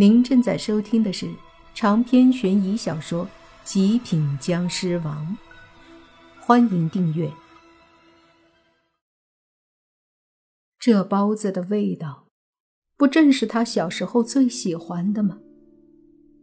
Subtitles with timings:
[0.00, 1.28] 您正在收听的是
[1.74, 3.24] 长篇悬疑小说
[3.64, 5.36] 《极品僵尸王》，
[6.40, 7.28] 欢迎订阅。
[10.78, 12.26] 这包子的味道，
[12.96, 15.40] 不正是他小时候最喜欢的吗？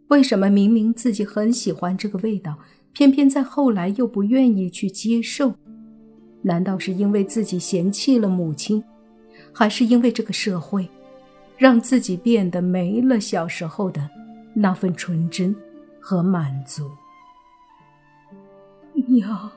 [0.10, 2.60] 为什么明明自己很喜欢这个味道，
[2.92, 5.56] 偏偏在后来又不愿意去接受？
[6.42, 8.84] 难道是因为自己嫌弃了母亲，
[9.54, 10.90] 还是因为这个社会？
[11.58, 14.10] 让自己变得没了小时候的
[14.54, 15.56] 那份纯真
[16.02, 16.92] 和满足。
[19.07, 19.52] 娘，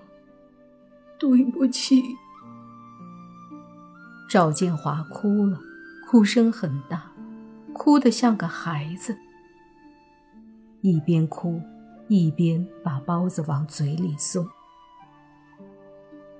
[1.19, 2.03] 对不起。
[4.29, 5.59] 赵建华哭了，
[6.07, 7.11] 哭声很大，
[7.73, 9.17] 哭得像个孩子。
[10.83, 11.61] 一边哭，
[12.09, 14.47] 一边把包子往嘴里送。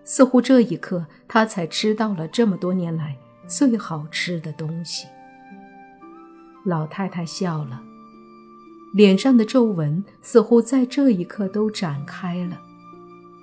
[0.05, 5.07] 似乎这一刻，他才吃到了这么多年来最好吃的东西。
[6.65, 7.83] 老太太笑了，
[8.93, 12.61] 脸上的皱纹似乎在这一刻都展开了。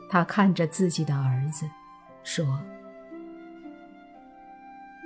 [0.09, 1.65] 她看着自己的儿子，
[2.23, 2.45] 说：“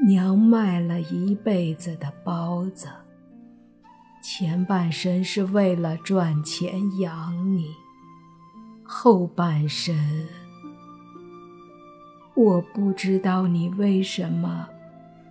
[0.06, 2.88] 娘卖了一辈子的包子，
[4.22, 7.74] 前半生是为了赚钱养你，
[8.84, 9.96] 后半生，
[12.36, 14.68] 我不知道你为什么。”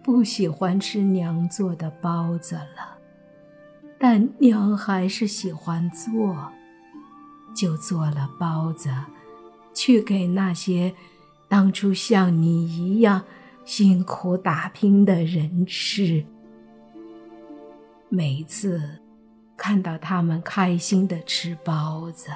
[0.08, 2.96] 不喜欢吃娘做的包子了，
[3.98, 6.50] 但娘还是喜欢做，
[7.54, 8.88] 就做了包子，
[9.74, 10.94] 去给那些
[11.46, 13.22] 当初像你一样
[13.66, 16.24] 辛苦打拼的人吃。
[18.08, 18.80] 每次
[19.58, 22.30] 看到他们开心的吃包子，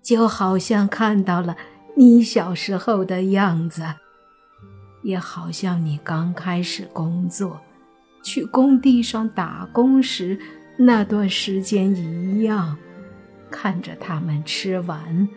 [0.00, 1.54] 就好像看到了
[1.94, 3.84] 你小时候的样子。
[5.04, 7.60] 也好像你刚开始工作，
[8.22, 10.36] 去工地上打工时
[10.78, 12.76] 那段时间一样，
[13.50, 15.28] 看着他们吃完，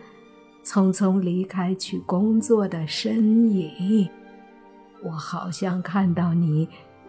[0.64, 4.08] 匆匆离开去工作的身影，
[5.02, 6.66] 我好像看到你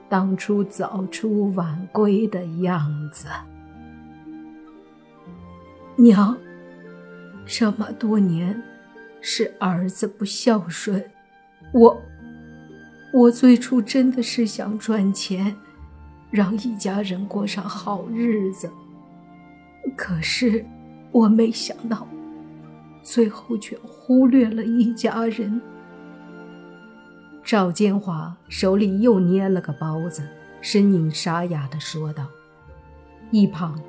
[0.09, 3.27] 当初早出晚归的样子。
[5.95, 6.37] 娘，
[7.45, 8.61] 这么多年
[9.21, 11.01] 是儿子不孝顺，
[11.73, 11.97] 我。
[13.11, 15.55] 我最初真的是想赚钱，
[16.29, 18.69] 让一家人过上好日子。
[19.97, 20.63] 可是
[21.11, 22.07] 我没想到，
[23.01, 25.59] 最后却忽略了一家人。
[27.43, 30.21] 赵建华手里又捏了个包子，
[30.61, 32.27] 声音沙哑的说道。
[33.31, 33.81] 一旁，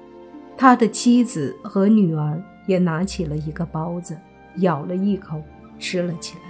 [0.57, 4.17] 他的妻子和女儿也拿起了一个包子，
[4.57, 5.43] 咬了一口，
[5.79, 6.45] 吃了起来。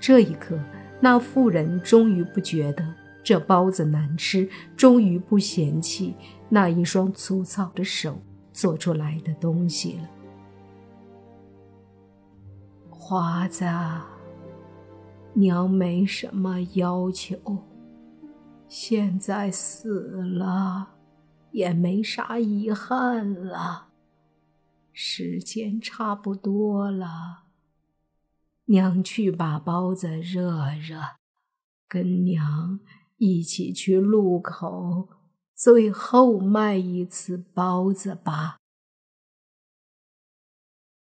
[0.00, 0.58] 这一刻。
[1.00, 6.14] 那妇人终于不觉得这包子难吃，终于不嫌弃
[6.48, 8.20] 那一双粗糙的手
[8.52, 10.08] 做出来的东西了。
[12.90, 13.64] 华子，
[15.32, 17.36] 娘没什么要求，
[18.68, 20.90] 现在死了
[21.50, 23.88] 也没啥遗憾了，
[24.92, 27.44] 时间差不多了。
[28.70, 31.16] 娘去把包子热热，
[31.88, 32.78] 跟娘
[33.16, 35.08] 一起去路口，
[35.56, 38.58] 最后卖一次包子吧。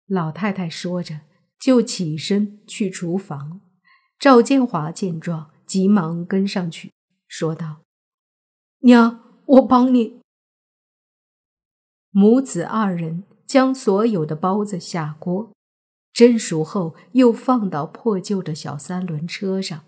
[0.08, 1.22] 老太太说着，
[1.60, 3.62] 就起身去厨房。
[4.18, 6.92] 赵建华见状，急忙跟上去，
[7.28, 7.82] 说道
[8.82, 10.20] ：“娘，我帮你。”
[12.10, 15.52] 母子二人将所有的包子下锅。
[16.14, 19.86] 蒸熟后，又放到破旧的小三轮车上。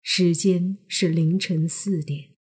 [0.00, 2.34] 时间是凌晨四点，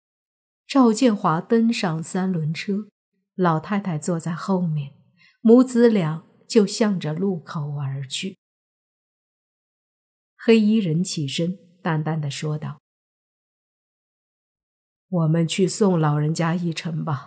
[0.65, 2.89] 赵建华登上三轮车，
[3.35, 4.95] 老太太坐在后面，
[5.41, 8.39] 母子俩就向着路口而去。
[10.37, 12.81] 黑衣人起身，淡淡的说道
[15.11, 17.27] ：“我们去送老人家一程吧。”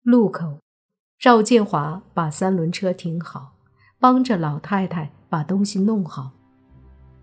[0.00, 0.62] 路口。
[1.20, 3.52] 赵建华把三轮车停好，
[3.98, 6.30] 帮着老太太把东西弄好。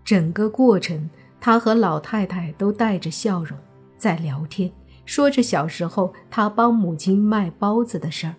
[0.04, 1.10] 整个过程，
[1.40, 3.58] 他和老太太都带着笑容
[3.96, 4.70] 在聊天，
[5.04, 8.36] 说着小时候他帮母亲卖包子的事儿。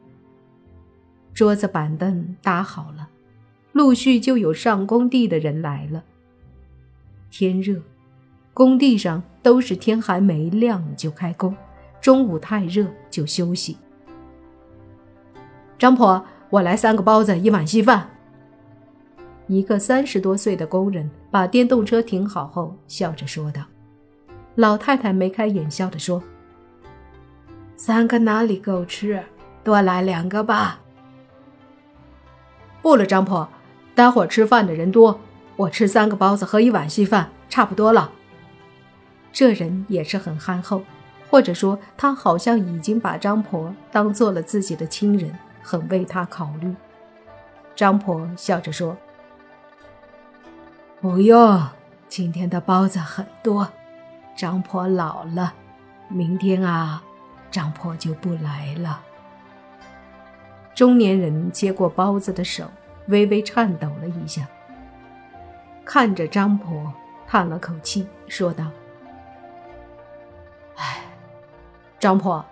[1.34, 3.10] 桌子板凳搭好了，
[3.74, 6.02] 陆续就有上工地的人来了。
[7.30, 7.82] 天热，
[8.54, 11.54] 工地上都是天还没亮就开工，
[12.00, 13.76] 中午太热就休息。
[15.80, 18.10] 张婆，我来三个包子，一碗稀饭。
[19.48, 23.62] 一个三十多岁的工人把电动车停好后，笑着说道
[24.56, 26.22] ：“老太太眉开眼笑的说，
[27.78, 29.24] 三个哪里够吃？
[29.64, 30.82] 多来两个吧。
[32.82, 33.48] 不了，张婆，
[33.96, 35.18] 待会儿吃饭的人多，
[35.56, 38.12] 我吃三个包子和一碗稀饭差不多了。
[39.32, 40.82] 这人也是很憨厚，
[41.30, 45.34] 或者说他好像已经把张婆当做了自己的亲人，
[45.70, 46.76] 很为他考虑。
[47.76, 48.98] 张婆笑着说
[51.00, 51.64] ：“不用，
[52.08, 53.70] 今天的包子很多。
[54.36, 55.54] 张婆老了，
[56.08, 57.04] 明天啊，
[57.52, 59.04] 张婆就不来了。”
[60.74, 62.66] 中年人接过包子的手
[63.10, 64.48] 微微颤抖了一下，
[65.86, 66.92] 看着张婆，
[67.28, 68.66] 叹了口气，说道
[70.78, 71.04] ：“唉，
[72.00, 72.44] 张婆，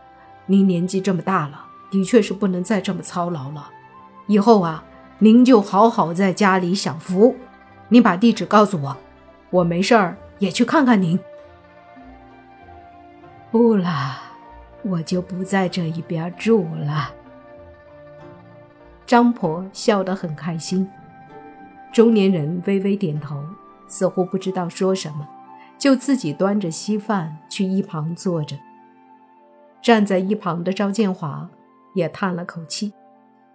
[0.46, 3.70] 您年纪这么大了，的确是不能再这么操劳了。
[4.28, 4.84] 以后啊，
[5.20, 7.36] 您就好好在家里享福。
[7.90, 8.98] 您把地址告诉我，
[9.50, 11.18] 我没事儿也去看看您。”
[13.50, 14.20] 不啦，
[14.84, 17.12] 我就不在这一边住了。
[19.06, 20.88] 张婆笑得很开心，
[21.94, 23.42] 中年人微微点头，
[23.88, 25.26] 似乎不知道说什么，
[25.78, 28.58] 就自己端着稀饭去一旁坐着。
[29.82, 31.50] 站在一旁的赵建华
[31.98, 32.94] 也叹了口气。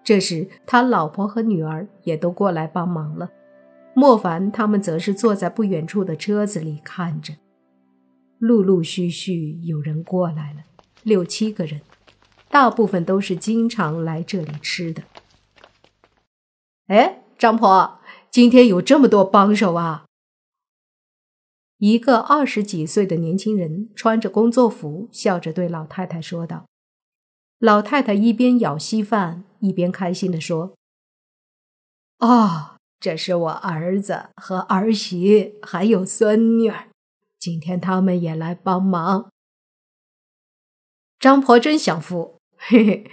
[0.04, 3.30] 这时，他老婆和女儿也都过来帮忙了。
[3.94, 7.34] 莫凡他们则是坐在不远处的车子里看着。
[8.38, 10.64] 陆陆续续有人过来了，
[11.04, 11.80] 六七个人，
[12.50, 15.04] 大部分都是经常来这里吃的。
[16.88, 20.06] 哎，张婆，今天有这么多帮手啊！
[21.78, 26.64] 一个二十几岁的年轻人穿着工作服，笑着对老太太说道。
[27.62, 30.76] 老太太一边咬稀饭，一边开心地说
[32.18, 36.88] ：“哦，这是我儿子和儿媳，还有孙女儿，
[37.38, 39.30] 今天他们也来帮忙。”
[41.20, 43.10] 张婆真享福，嘿嘿。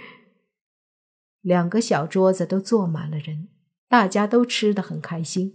[1.42, 3.46] 两个小桌子都坐满了人。
[3.86, 5.54] 大家都吃得很开心。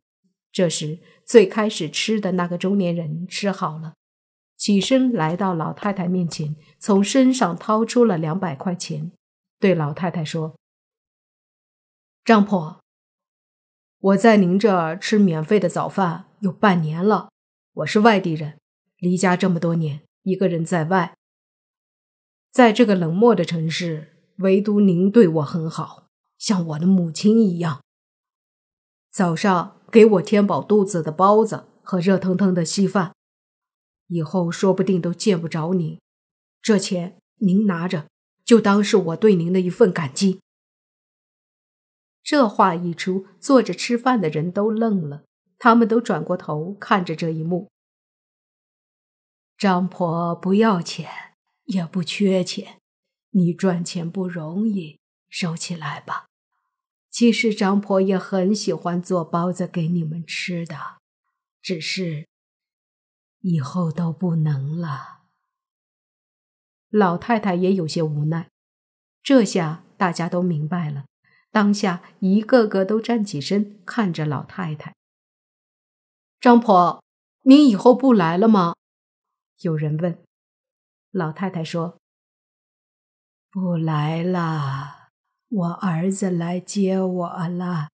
[0.54, 3.96] 这时，最开始吃的那个中年人吃好了，
[4.58, 9.12] 起身来到老太太面前，从身上掏出了两百块钱，
[9.60, 10.56] 对老太太说
[12.24, 12.80] ：“张婆，
[14.00, 17.30] 我在您这儿吃免费的早饭有半年了。
[17.74, 18.58] 我是外地人，
[18.98, 21.16] 离家这么多年，一个人在外，
[22.50, 27.82] 在这个冷漠的城市，唯独您对我很好，像我的母亲一样。”
[29.12, 33.14] 早上给我填饱肚子的包子和热腾腾的稀饭，
[34.08, 36.00] 以后说不定都见不着你。
[36.62, 38.08] 这钱您拿着，
[38.44, 40.40] 就当是我对您的一份感激。
[42.24, 45.24] 这话一出，坐着吃饭的人都愣了，
[45.60, 47.70] 他们都转过头看着这一幕。
[49.58, 51.10] 张婆不要钱，
[51.66, 52.80] 也不缺钱，
[53.30, 55.00] 你赚钱不容易，
[55.30, 56.26] 收起来吧。
[57.12, 60.98] 其实张婆也很喜欢做包子给你们吃的，
[61.62, 62.28] 只是
[63.48, 65.22] 以后都不能了。
[66.90, 68.50] 老太太也有些无奈。
[69.22, 71.06] 这下大家都明白了，
[71.52, 74.96] 当下一个个都站起身，看着老太太。
[76.40, 77.04] 张婆，
[77.44, 78.74] 您以后不来了吗？
[79.62, 80.18] 有人问。
[81.12, 82.00] 老太太说
[83.52, 85.12] ：“不来了。”
[85.48, 87.90] 我儿子来接我了，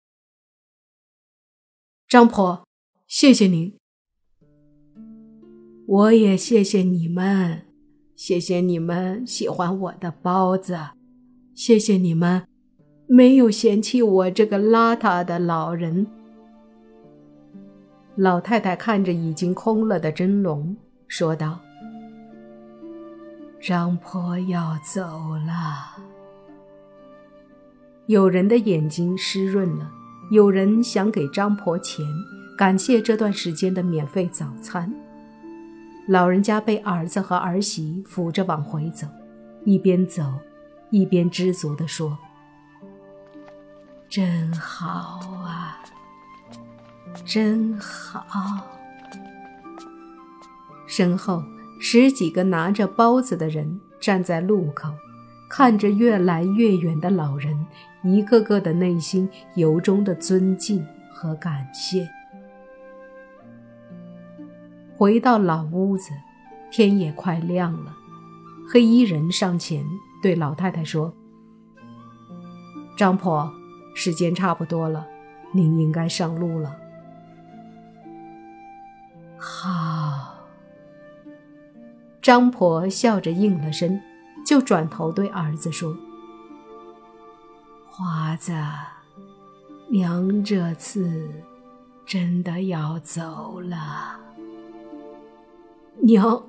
[2.09, 2.67] 张婆，
[3.07, 3.79] 谢谢您。
[5.89, 7.63] 我也谢谢你们，
[8.17, 10.77] 谢谢你们喜欢我的包子，
[11.55, 12.43] 谢谢你们
[13.07, 16.05] 没有嫌弃我这个邋遢的老人。
[18.17, 20.75] 老太太看着已经空了的蒸笼，
[21.07, 21.61] 说道
[23.63, 25.03] ：“张婆要走
[25.47, 26.03] 了。”
[28.07, 29.89] 有人的眼睛湿润了，
[30.33, 32.05] 有人想给张婆钱，
[32.59, 34.93] 感谢这段时间的免费早餐。
[36.07, 39.07] 老人家被儿子和儿媳扶着往回走，
[39.65, 40.23] 一边走，
[40.91, 42.17] 一边知足地说
[44.09, 45.81] ：“真好啊，
[47.25, 48.67] 真好。”
[50.87, 51.43] 身后
[51.81, 54.93] 十几个拿着包子的人站在路口。
[55.49, 57.67] 看着越来越远的老人，
[58.03, 60.85] 一个个的内心由衷的尊敬
[61.15, 62.09] 和感谢。
[64.97, 66.11] 回到老屋子，
[66.71, 67.95] 天也快亮了。
[68.69, 69.85] 黑衣人上前
[70.23, 71.13] 对老太太说
[72.97, 73.53] ：“张婆，
[73.95, 75.07] 时间差不多了，
[75.53, 76.77] 您应该上路了。”
[79.39, 80.35] 好。
[82.23, 84.01] 张婆笑着应了声。
[84.45, 85.97] 就转头对儿子说
[87.91, 88.53] ：“华子，
[89.91, 91.43] 娘这次
[92.07, 94.21] 真的要走了。”
[96.01, 96.41] 娘，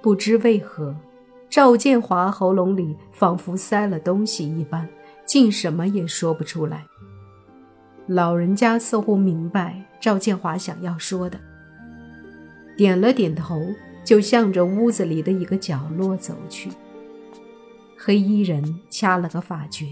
[0.00, 0.94] 不知为何，
[1.50, 4.88] 赵建华喉咙里仿佛塞了东西一般，
[5.26, 6.84] 竟什么也说不出来。
[8.06, 11.38] 老人家似乎明白赵建华想要说的，
[12.76, 13.60] 点了点头，
[14.04, 16.70] 就向着屋子里的一个角落走去。
[17.96, 19.86] 黑衣人掐了个法诀，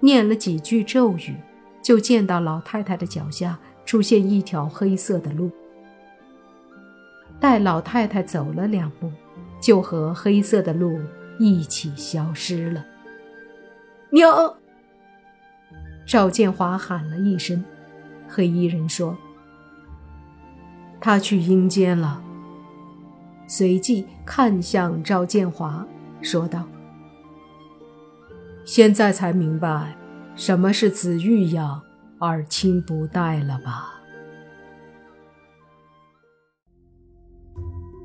[0.00, 1.34] 念了几句咒语，
[1.80, 5.50] 就见到老太太的脚下出现一条黑色的路。
[7.44, 9.12] 待老太太走了两步，
[9.60, 10.98] 就和黑色的路
[11.38, 12.82] 一起消失了。
[14.08, 14.56] 娘！
[16.06, 17.62] 赵建华喊了一声，
[18.26, 19.14] 黑衣人说
[20.98, 22.22] ：“他去阴间了。”
[23.46, 25.86] 随即看向赵建华，
[26.22, 26.66] 说道
[28.64, 29.94] ：“现在才明白
[30.34, 31.82] 什么是子欲养
[32.18, 33.90] 而亲不待了吧？”